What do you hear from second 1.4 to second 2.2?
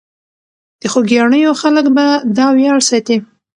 خلک به